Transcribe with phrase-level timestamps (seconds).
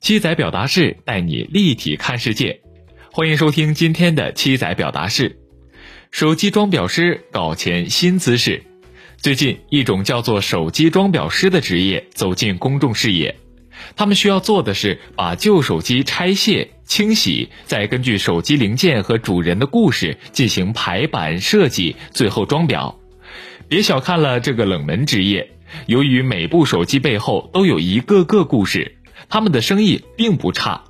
[0.00, 2.62] 七仔表达式带你立体看世界，
[3.12, 5.38] 欢迎收听今天的七仔表达式。
[6.10, 8.62] 手机装裱师搞钱新姿势，
[9.18, 13.36] 最近一种叫做手机装裱师的职业走进公众视野。
[13.94, 22.94] 他们需要做的是把旧手机拆卸、清洗，再根据手机零件和主人的故事进行排版设计，最后装裱。
[23.68, 25.50] 别小看了这个冷门职业，
[25.84, 28.96] 由于每部手机背后都有一个个故事。
[29.30, 30.82] 他们的生意并不差。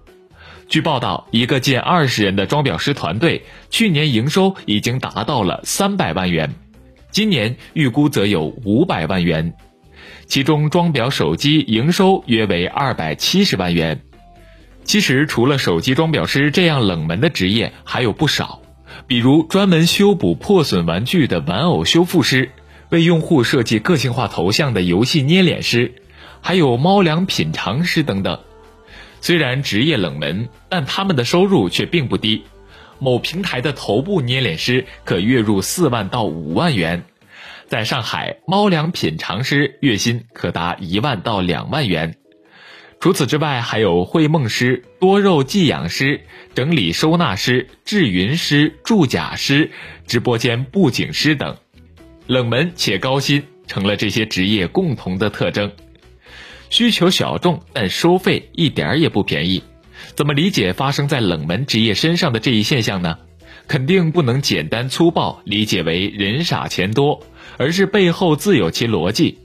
[0.69, 6.55] 据报道，一个近二十人的装裱师团队去年营收已经达到了三百万元，
[7.11, 9.55] 今年预估则有五百万元。
[10.27, 14.01] 其中，装裱手机营收约为二百七十万元。
[14.85, 18.63] 其实，除了手机装裱师这样冷门的职业，还有不少，
[19.09, 22.53] 比如专门修补破损玩具的玩偶修复师，
[22.91, 26.00] 为用户设计个性化头像的游戏捏脸师。
[26.41, 28.41] 还有猫粮品尝师等等，
[29.21, 32.45] 虽然职业冷门，但他们的收入却并不低。
[32.99, 37.05] 某平台的头部捏脸师可月入四万到五万元，
[37.67, 42.17] 在上海，猫粮品尝师月薪可达一万到两万元。
[42.99, 46.21] 除此之外，还有绘梦师、多肉寄养师、
[46.55, 49.71] 整理收纳师、制云师、铸甲师、
[50.07, 51.57] 直播间布景师等，
[52.27, 55.73] 冷门且高薪成了这些职业共同的特征。
[56.71, 59.63] 需求小众，但收费一点儿也不便宜。
[60.15, 63.19] 怎么理解发生在冷门职业身上的这一现象呢？
[63.69, 67.21] 肯定不能简单粗暴理解为人傻钱多，
[67.57, 69.39] 而是背后自有其逻辑。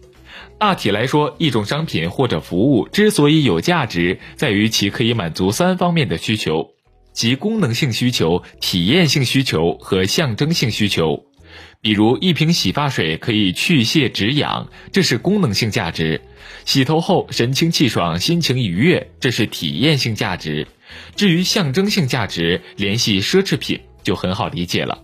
[0.57, 6.71] 大体来说，一种商品或者服务之所以有价值，在于其可以满足三方面的需求，
[7.11, 11.25] 即功能性需求、体验性需求和象征性需求。
[11.81, 16.19] 比如一瓶洗发水可以去屑止痒，这是功能性价值；
[16.65, 20.67] 洗头后神清气爽、心情愉悦，这是体验性价值。
[21.15, 25.03] 至于象征性价值，联系奢侈品就很好理解了。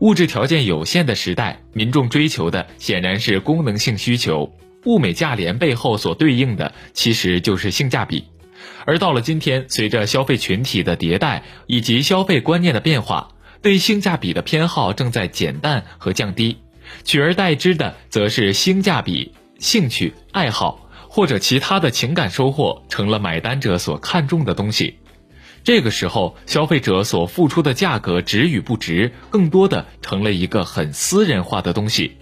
[0.00, 4.52] 物质条件有限的时代，民众追求的显然是功能性需求，
[4.84, 8.24] 物美价廉背后所对应的其实就是性价比。
[8.84, 13.32] 而到了今天，随着消费群体的迭代以及消费观念的变化。
[13.60, 16.58] 对性价比的偏好正在减淡和降低，
[17.04, 24.98] 取而代之的则是性价比、兴趣、爱好或者其他的情感收获成了买单者所看重的东西。
[25.64, 32.16] 这个时候，消费者所付出的价格值与不值，更多的成了一个很私人化的东西。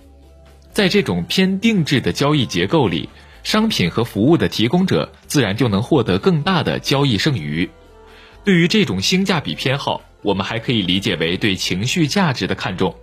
[0.72, 3.08] 在这种偏定制的交易结构里，
[3.44, 7.70] 商品和服务的提供者自然就能获得更大的交易剩余。
[8.46, 10.00] 对于这种性价比偏好。
[10.22, 12.96] 我们还可以理解为对情绪价值的看重。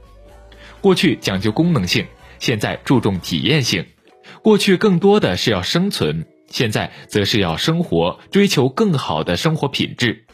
[0.82, 2.06] 过去讲究功能性，
[2.40, 3.86] 现在注重体验性。
[4.42, 10.26] 过去更多的是要生存，现在则是要生活，追求更好的生活品质。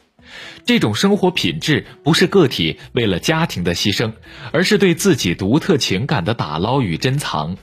[0.66, 4.14] 这种生活品质不是个体为了家庭的牺牲，
[4.52, 7.56] 而是对自己独特情感的打捞与珍藏。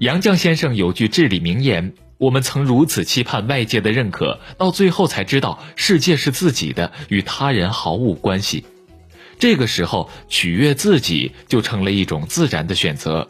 [0.00, 1.94] 杨绛先生有句至理名言。
[2.24, 8.64] 我们曾如此期盼外界的认可，到最后才知道世界是自己的，与他人毫无关系。
[9.38, 13.28] 这个时候，取悦自己就成了一种自然的选择。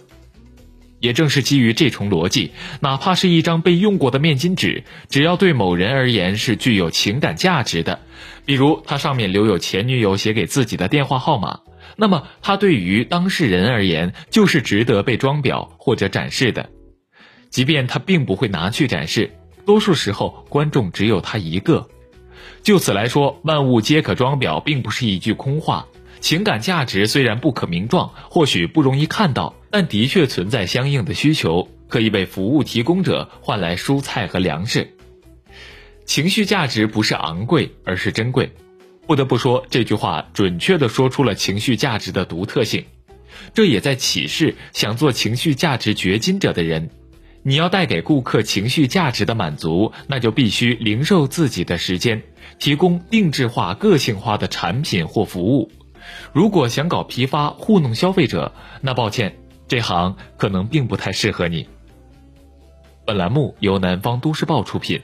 [1.01, 7.99] 也正是基于这重逻辑，哪怕是一张被用过的面巾纸，只要对某人而言是具有情感价值的，
[8.47, 11.63] 比如它上面留有前女友写给自己的电话号码，
[11.97, 16.71] 那么它对于当事人而言就是值得被装裱或者展示的。
[17.55, 19.31] 即便他并不会拿去展示，
[19.65, 21.89] 多数时候观众只有他一个。
[22.65, 25.87] 就此来说，万物皆可装裱，并不是一句空话。
[26.19, 34.91] 情感价值虽然不可名状，或许不容易看到，但的确存在相应的需求，可以为服务提供者换来蔬菜和粮食。
[36.05, 38.51] 情绪价值不是昂贵，而是珍贵。
[39.07, 42.85] 不得不说，这句话准确地说出了情绪价值的独特性。
[43.55, 46.91] 这也在启示想做情绪价值掘金者的人。
[47.47, 52.23] 你要带给顾客情绪价值的满足，那就必须零售自己的时间，
[52.59, 55.71] 提供定制化、个性化的产品或服务。
[56.33, 59.37] 如果想搞批发糊弄消费者，那抱歉，
[59.69, 61.69] 这行可能并不太适合你。
[63.05, 65.03] 本栏目由南方都市报出品。